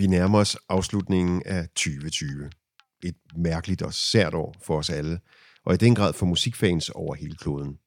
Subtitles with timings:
[0.00, 2.50] Vi nærmer os afslutningen af 2020.
[3.04, 5.20] Et mærkeligt og sært år for os alle,
[5.64, 7.78] og i den grad for musikfans over hele kloden.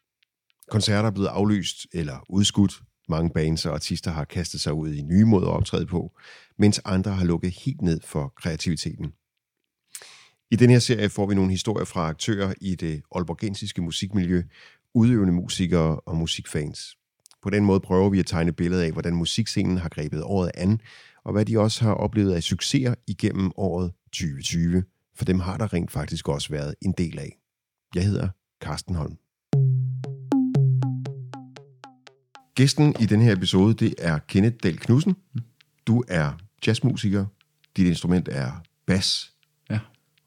[0.69, 2.81] Koncerter er blevet aflyst eller udskudt.
[3.09, 6.11] Mange bands og artister har kastet sig ud i nye måder at optræde på,
[6.57, 9.13] mens andre har lukket helt ned for kreativiteten.
[10.51, 14.43] I den her serie får vi nogle historier fra aktører i det olborgensiske musikmiljø,
[14.93, 16.97] udøvende musikere og musikfans.
[17.43, 20.79] På den måde prøver vi at tegne billedet af, hvordan musikscenen har grebet året an,
[21.23, 24.83] og hvad de også har oplevet af succeser igennem året 2020.
[25.15, 27.37] For dem har der rent faktisk også været en del af.
[27.95, 28.29] Jeg hedder
[28.61, 29.17] Carsten Holm.
[32.55, 35.15] Gæsten i den her episode, det er Kenneth Dahl Knudsen.
[35.87, 36.31] Du er
[36.67, 37.25] jazzmusiker.
[37.77, 38.51] Dit instrument er
[38.85, 39.33] bas.
[39.69, 39.79] Ja.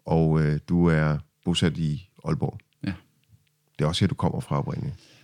[0.06, 2.58] Og øh, du er bosat i Aalborg.
[2.84, 2.92] Ja.
[3.78, 5.15] Det er også her, du kommer fra oprindeligt.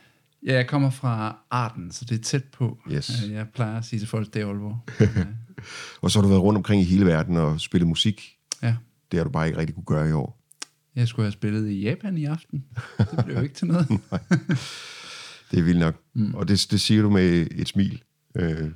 [0.46, 2.78] Ja, jeg kommer fra Arden, så det er tæt på.
[2.92, 3.23] Yes.
[3.24, 4.80] Øh, Jeg plejer at sige til folk, det er Aalborg.
[6.02, 8.22] Og så har du været rundt omkring i hele verden og spillet musik.
[8.62, 8.77] ja.
[9.12, 10.39] Det har du bare ikke rigtig kunne gøre i år.
[10.97, 12.64] Jeg skulle have spillet i Japan i aften.
[12.98, 13.89] Det blev jo ikke til noget.
[15.50, 15.97] Det er vildt nok.
[16.14, 16.34] Mm.
[16.34, 18.03] Og det, det siger du med et smil.
[18.36, 18.70] Øh,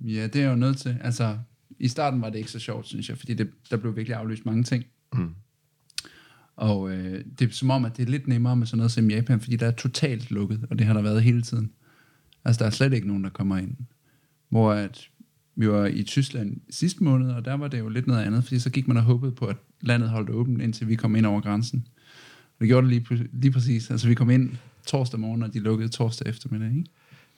[0.00, 0.96] Ja, det er jeg jo nødt til.
[1.00, 1.38] Altså,
[1.78, 4.46] i starten var det ikke så sjovt, synes jeg, fordi det, der blev virkelig aflyst
[4.46, 4.84] mange ting.
[5.12, 5.34] Mm.
[6.56, 9.10] Og øh, det er som om, at det er lidt nemmere med sådan noget som
[9.10, 11.70] Japan, fordi der er totalt lukket, og det har der været hele tiden.
[12.44, 13.76] Altså, der er slet ikke nogen, der kommer ind.
[14.48, 15.08] Hvor at
[15.56, 18.58] vi var i Tyskland sidste måned, og der var det jo lidt noget andet, fordi
[18.58, 21.40] så gik man og håbede på, at landet holdt åbent, indtil vi kom ind over
[21.40, 21.86] grænsen.
[22.44, 23.90] Og det gjorde det lige, lige præcis.
[23.90, 24.50] Altså, vi kom ind
[24.86, 26.84] torsdag morgen, og de lukkede torsdag eftermiddag, ikke?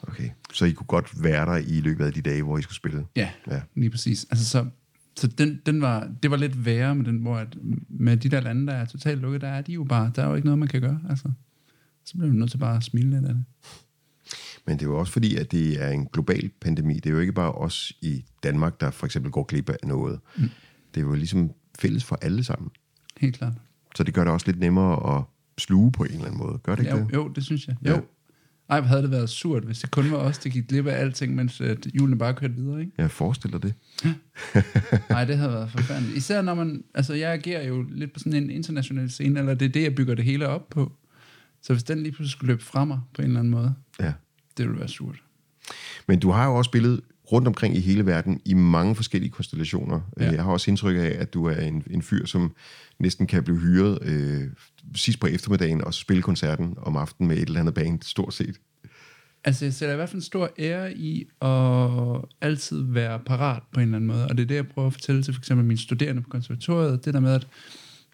[0.02, 0.30] okay.
[0.52, 3.06] Så I kunne godt være der i løbet af de dage, hvor I skulle spille.
[3.16, 3.30] Ja.
[3.50, 3.60] ja.
[3.74, 4.26] lige præcis.
[4.30, 4.66] Altså, så,
[5.18, 7.56] så den, den var, det var lidt værre med den, hvor at,
[7.88, 10.28] med de der lande, der er totalt lukket, der er de jo bare, der er
[10.28, 11.00] jo ikke noget, man kan gøre.
[11.10, 11.30] Altså,
[12.04, 13.44] så bliver man nødt til bare at smile lidt af det.
[14.66, 16.94] Men det er jo også fordi, at det er en global pandemi.
[16.94, 20.20] Det er jo ikke bare os i Danmark, der for eksempel går glip af noget.
[20.36, 20.50] Mm.
[20.94, 22.70] Det er jo ligesom fælles for alle sammen.
[23.20, 23.52] Helt klart.
[23.96, 25.24] Så det gør det også lidt nemmere at
[25.58, 26.58] sluge på en eller anden måde.
[26.58, 27.14] Gør det ikke Jo, det?
[27.14, 27.76] jo, det synes jeg.
[27.84, 28.00] Ja.
[28.68, 31.00] Ej, hvor havde det været surt, hvis det kun var os, der gik glip af
[31.00, 32.92] alting, mens at julene bare kørte videre, ikke?
[32.98, 33.74] Jeg forestiller det.
[35.10, 36.16] Nej, det havde været forfærdeligt.
[36.16, 39.66] Især når man, altså jeg agerer jo lidt på sådan en international scene, eller det
[39.66, 40.92] er det, jeg bygger det hele op på.
[41.62, 44.12] Så hvis den lige pludselig skulle løbe fra mig på en eller anden måde, Ja.
[44.56, 45.22] det ville være surt.
[46.08, 47.00] Men du har jo også spillet
[47.32, 50.00] rundt omkring i hele verden i mange forskellige konstellationer.
[50.20, 50.30] Ja.
[50.30, 52.54] Jeg har også indtryk af, at du er en, en fyr, som
[52.98, 54.42] næsten kan blive hyret øh,
[54.94, 58.56] sidst på eftermiddagen og spille koncerten om aftenen med et eller andet band, stort set.
[59.44, 63.80] Altså, jeg sætter i hvert fald en stor ære i at altid være parat på
[63.80, 64.24] en eller anden måde.
[64.24, 67.04] Og det er det, jeg prøver at fortælle til for eksempel mine studerende på konservatoriet.
[67.04, 67.46] Det der med, at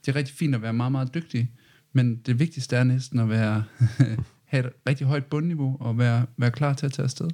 [0.07, 1.51] det er rigtig fint at være meget, meget dygtig.
[1.93, 3.65] Men det vigtigste er næsten at være,
[4.45, 7.29] have et rigtig højt bundniveau og være, være klar til at tage afsted.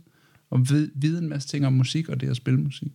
[0.50, 2.92] Og vide, vide en masse ting om musik og det at spille musik.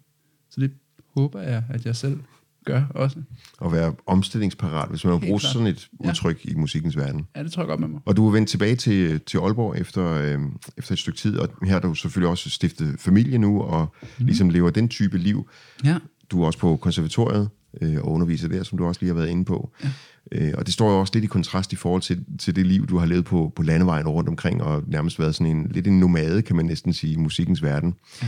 [0.49, 0.71] Så det
[1.17, 2.19] håber jeg, at jeg selv
[2.65, 3.21] gør også.
[3.65, 5.53] At være omstillingsparat, hvis man må Helt bruge klart.
[5.53, 6.09] sådan et Ja.
[6.09, 7.25] udtryk i musikkens verden.
[7.35, 7.99] Ja, det tror jeg godt med mig.
[8.05, 10.39] Og du er vendt tilbage til, til Aalborg efter, øh,
[10.77, 14.25] efter et stykke tid, og her har du selvfølgelig også stiftet familie nu, og mm.
[14.25, 15.49] ligesom lever den type liv.
[15.83, 15.97] Ja,
[16.31, 17.49] Du er også på konservatoriet
[17.81, 19.71] øh, og underviser der, som du også lige har været inde på.
[19.83, 19.91] Ja.
[20.31, 22.87] Øh, og det står jo også lidt i kontrast i forhold til, til det liv,
[22.87, 25.99] du har levet på, på landevejen rundt omkring, og nærmest været sådan en lidt en
[25.99, 27.93] nomade, kan man næsten sige, i musikkens verden.
[28.21, 28.27] Ja.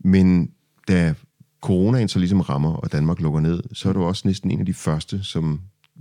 [0.00, 0.50] Men
[0.88, 1.14] da
[1.60, 4.66] coronaen så ligesom rammer, og Danmark lukker ned, så er du også næsten en af
[4.66, 5.60] de første, som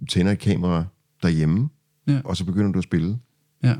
[0.09, 0.85] tænder et kamera
[1.23, 1.69] derhjemme,
[2.07, 2.19] Ja.
[2.23, 3.17] og så begynder du at spille.
[3.63, 3.75] ja.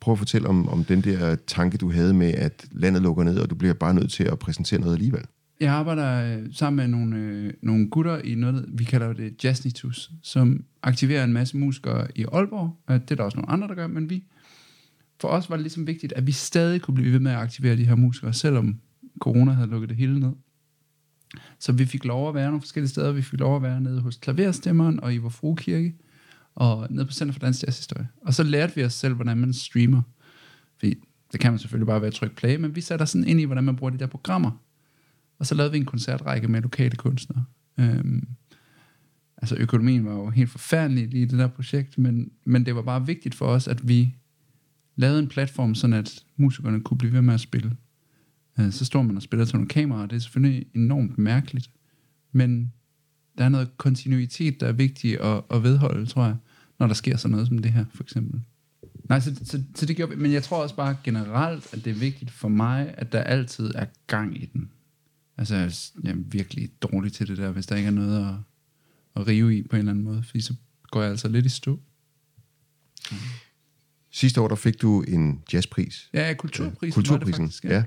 [0.00, 3.38] Prøv at fortælle om, om den der tanke, du havde med, at landet lukker ned,
[3.38, 5.24] og du bliver bare nødt til at præsentere noget alligevel.
[5.60, 10.10] Jeg arbejder øh, sammen med nogle, øh, nogle gutter i noget, vi kalder det Jazznitus,
[10.22, 12.76] som aktiverer en masse musikere i Aalborg.
[12.90, 14.24] Øh, det er der også nogle andre, der gør, men vi,
[15.20, 17.76] for os var det ligesom vigtigt, at vi stadig kunne blive ved med at aktivere
[17.76, 18.80] de her musikere, selvom
[19.18, 20.32] corona havde lukket det hele ned.
[21.58, 23.12] Så vi fik lov at være nogle forskellige steder.
[23.12, 25.94] Vi fik lov at være nede hos Klaverstemmeren og i Vor Frue Kirke,
[26.54, 28.08] og nede på Center for Dansk Jazzhistorie.
[28.22, 30.02] Og så lærte vi os selv, hvordan man streamer.
[30.78, 30.94] Fordi
[31.32, 33.40] det kan man selvfølgelig bare ved at trykke play, men vi satte os sådan ind
[33.40, 34.50] i, hvordan man bruger de der programmer.
[35.40, 37.44] Og så lavede vi en koncertrække med lokale kunstnere.
[37.78, 38.28] Øhm,
[39.36, 42.82] altså økonomien var jo helt forfærdelig lige i det der projekt, men, men det var
[42.82, 44.14] bare vigtigt for os, at vi
[44.96, 47.76] lavede en platform, sådan at musikerne kunne blive ved med at spille.
[48.60, 51.70] Øh, så står man og spiller til nogle kameraer, og det er selvfølgelig enormt mærkeligt.
[52.32, 52.72] Men
[53.38, 56.36] der er noget kontinuitet, der er vigtigt at, at vedholde, tror jeg,
[56.78, 58.40] når der sker sådan noget som det her, for eksempel.
[59.08, 60.22] Nej, så, så, så det gjorde vi.
[60.22, 63.70] Men jeg tror også bare generelt, at det er vigtigt for mig, at der altid
[63.74, 64.70] er gang i den.
[65.40, 68.34] Altså, jeg er- virkelig dårlig til det der, hvis der ikke er noget at,
[69.20, 70.54] at rive i på en eller anden måde, fordi så
[70.90, 71.80] går jeg altså lidt i stå.
[74.10, 76.10] Sidste år, der fik du en jazzpris.
[76.12, 76.92] Ja, kulturprisen.
[76.94, 77.84] Kulturprisen, ja.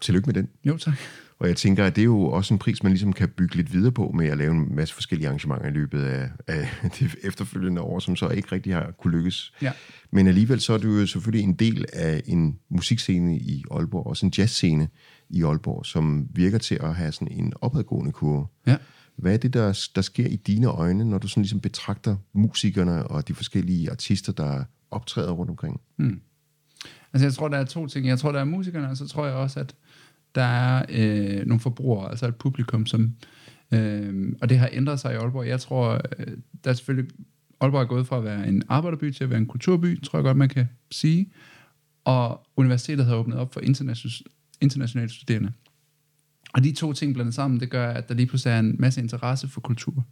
[0.00, 0.48] Tillykke med den.
[0.64, 0.94] Jo, tak.
[1.42, 3.72] Og jeg tænker, at det er jo også en pris, man ligesom kan bygge lidt
[3.72, 6.68] videre på med at lave en masse forskellige arrangementer i løbet af, af
[6.98, 9.52] det efterfølgende år, som så ikke rigtig har kunne lykkes.
[9.62, 9.72] Ja.
[10.10, 14.26] Men alligevel så er du jo selvfølgelig en del af en musikscene i Aalborg, også
[14.26, 14.88] en jazzscene
[15.30, 18.46] i Aalborg, som virker til at have sådan en opadgående kurve.
[18.66, 18.76] Ja.
[19.16, 23.06] Hvad er det, der, der sker i dine øjne, når du sådan ligesom betragter musikerne
[23.06, 25.80] og de forskellige artister, der optræder rundt omkring?
[27.12, 28.06] Altså jeg tror, der er to ting.
[28.06, 29.74] Jeg tror, der er musikerne, og så tror jeg også, at
[30.34, 33.14] der er øh, nogle forbrugere, altså et publikum, som...
[33.72, 35.46] Øh, og det har ændret sig i Aalborg.
[35.46, 37.10] Jeg tror, øh, der er selvfølgelig...
[37.60, 40.24] Aalborg er gået fra at være en arbejderby til at være en kulturby, tror jeg
[40.24, 41.32] godt, man kan sige.
[42.04, 44.30] Og universitetet har åbnet op for internationale,
[44.60, 45.52] internationale studerende.
[46.54, 49.00] Og de to ting blandet sammen, det gør, at der lige pludselig er en masse
[49.00, 50.04] interesse for kultur.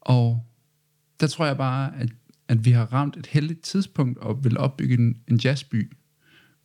[0.00, 0.46] Og
[1.20, 2.12] der tror jeg bare, at,
[2.48, 5.92] at vi har ramt et heldigt tidspunkt og vil opbygge en, en jazzby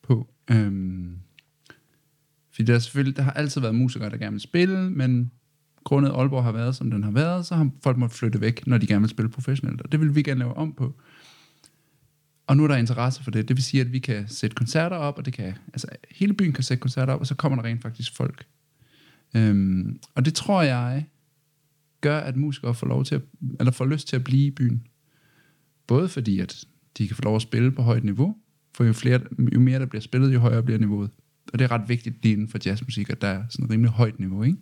[0.01, 0.33] på.
[0.51, 1.18] Øhm,
[2.51, 5.31] fordi der, er selvfølgelig, der har altid været musikere, der gerne vil spille, men
[5.83, 8.77] grundet Aalborg har været, som den har været, så har folk måttet flytte væk, når
[8.77, 9.81] de gerne vil spille professionelt.
[9.81, 10.95] Og det vil vi gerne lave om på.
[12.48, 13.48] Og nu er der interesse for det.
[13.48, 16.53] Det vil sige, at vi kan sætte koncerter op, og det kan, altså hele byen
[16.53, 18.45] kan sætte koncerter op, og så kommer der rent faktisk folk.
[19.36, 21.06] Øhm, og det tror jeg
[22.01, 23.21] gør, at musikere får lov til at,
[23.59, 24.88] eller får lyst til at blive i byen.
[25.88, 26.65] Både fordi, at
[26.97, 28.36] de kan få lov at spille på højt niveau,
[28.74, 29.19] for jo, flere,
[29.54, 31.09] jo mere der bliver spillet, jo højere bliver niveauet.
[31.53, 33.92] Og det er ret vigtigt lige inden for jazzmusik, at der er sådan et rimelig
[33.92, 34.57] højt niveau, ikke?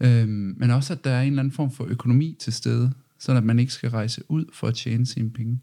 [0.00, 3.32] Øhm, men også, at der er en eller anden form for økonomi til stede, så
[3.32, 5.60] at man ikke skal rejse ud for at tjene sine penge,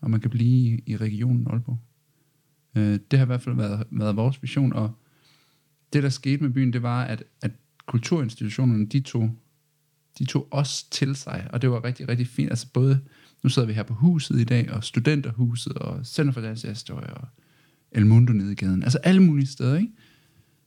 [0.00, 1.78] og man kan blive i, i regionen Aalborg.
[2.76, 4.90] Øh, det har i hvert fald været, været vores vision, og
[5.92, 7.50] det, der skete med byen, det var, at, at
[7.86, 9.30] kulturinstitutionerne, de tog,
[10.18, 12.50] de tog os til sig, og det var rigtig, rigtig fint.
[12.50, 13.00] Altså både,
[13.42, 17.14] nu sidder vi her på huset i dag, og studenterhuset, og Center for Dansk Historie,
[17.14, 17.28] og
[17.96, 18.82] El Mundo nede i gaden.
[18.82, 19.92] Altså alle mulige steder, ikke?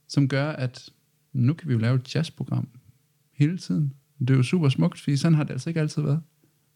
[0.08, 0.90] Som gør, at
[1.32, 2.68] nu kan vi jo lave et jazzprogram
[3.32, 3.94] hele tiden.
[4.18, 6.22] Det er jo super smukt, fordi sådan har det altså ikke altid været.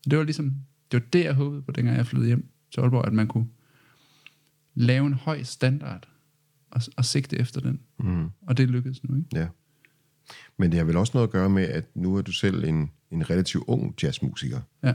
[0.04, 0.54] Og det var ligesom,
[0.92, 3.46] det var det, jeg håbede på, dengang jeg flyttede hjem til Aalborg, at man kunne
[4.74, 6.08] lave en høj standard
[6.70, 7.80] og, og sigte efter den.
[7.98, 8.28] Mm.
[8.42, 9.28] Og det lykkedes nu, ikke?
[9.32, 9.48] Ja.
[10.56, 12.90] Men det har vel også noget at gøre med, at nu er du selv en,
[13.10, 14.60] en relativt ung jazzmusiker.
[14.82, 14.94] Ja.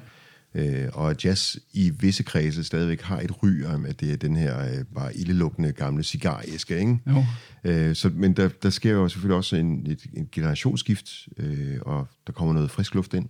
[0.56, 4.18] Øh, og at jazz i visse kredse stadigvæk har et ry om, at det er
[4.18, 7.00] den her øh, bare ildelukkende gamle cigaræske, ikke?
[7.08, 7.26] Jo.
[7.64, 12.08] Øh, så, men der, der sker jo selvfølgelig også en, et, en generationsskift, øh, og
[12.28, 13.30] der kommer noget frisk luft ind.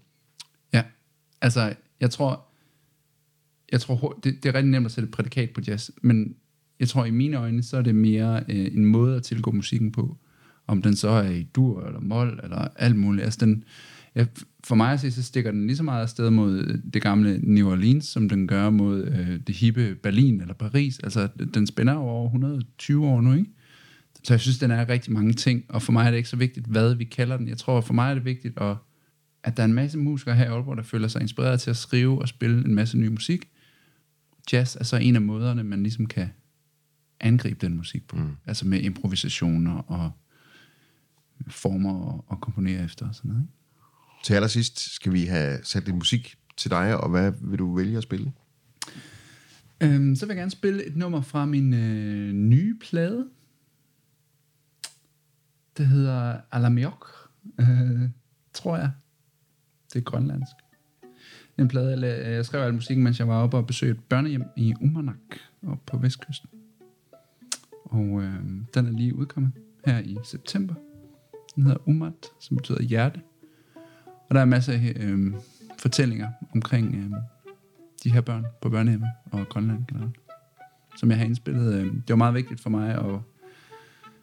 [0.73, 0.83] Ja,
[1.41, 2.45] altså, jeg tror,
[3.71, 6.35] jeg tror det, det er rigtig nemt at sætte et prædikat på jazz, men
[6.79, 9.91] jeg tror i mine øjne, så er det mere øh, en måde at tilgå musikken
[9.91, 10.17] på,
[10.67, 13.25] om den så er i dur eller mol eller alt muligt.
[13.25, 13.63] Altså den,
[14.15, 14.25] ja,
[14.63, 17.71] for mig at se, så stikker den lige så meget afsted mod det gamle New
[17.71, 20.99] Orleans, som den gør mod øh, det hippe Berlin eller Paris.
[20.99, 23.49] Altså, den spænder over 120 år nu, ikke?
[24.23, 26.35] Så jeg synes, den er rigtig mange ting, og for mig er det ikke så
[26.35, 27.47] vigtigt, hvad vi kalder den.
[27.47, 28.77] Jeg tror, for mig er det vigtigt, at,
[29.43, 31.77] at der er en masse musikere her i Aalborg, der føler sig inspireret til at
[31.77, 33.49] skrive og spille en masse ny musik.
[34.51, 36.29] Jazz er så en af måderne, man ligesom kan
[37.19, 38.15] angribe den musik på.
[38.15, 38.35] Mm.
[38.45, 40.11] Altså med improvisationer og
[41.47, 43.43] former at, at komponere efter og sådan noget.
[43.43, 43.58] Ikke?
[44.23, 47.97] Til allersidst skal vi have sat lidt musik til dig, og hvad vil du vælge
[47.97, 48.33] at spille?
[49.83, 53.27] Øhm, så vil jeg gerne spille et nummer fra min øh, nye plade.
[55.77, 57.07] Det hedder Alamiok,
[57.59, 58.09] øh,
[58.53, 58.91] tror jeg.
[59.93, 60.53] Det er grønlandsk.
[61.57, 64.43] En plade, jeg, jeg skrev al musikken, mens jeg var oppe og besøgte et børnehjem
[64.57, 65.15] i Umanak,
[65.67, 66.49] oppe på vestkysten.
[67.83, 69.51] Og øh, den er lige udkommet
[69.85, 70.75] her i september.
[71.55, 73.21] Den hedder Umat, som betyder hjerte.
[74.29, 75.33] Og der er masser af øh,
[75.79, 77.17] fortællinger omkring øh,
[78.03, 80.15] de her børn på børnehjemmet og Grønland generelt,
[80.97, 81.73] som jeg har indspillet.
[81.73, 83.21] Øh, det var meget vigtigt for mig, og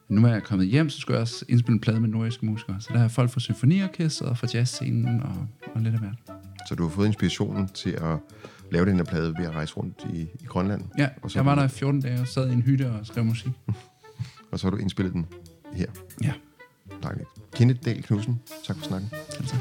[0.09, 2.81] nu er jeg kommet hjem, så skulle jeg også indspille en plade med nordiske musikere.
[2.81, 6.17] Så der er folk fra symfoniorkestret, fra jazzscenen og, og lidt af hvert.
[6.69, 8.19] Så du har fået inspirationen til at
[8.73, 11.47] lave den her plade ved at rejse rundt i, i Grønland, Ja, Og så- jeg
[11.47, 13.53] var der i 14 dage og sad i en hytte og skrev musik.
[14.53, 15.27] og så har du indspillet den
[15.73, 15.87] her.
[16.23, 16.33] Ja,
[17.03, 17.29] Dejligt.
[17.53, 19.11] Kenneth Dahl Knudsen, tak for snakken.
[19.39, 19.57] altså.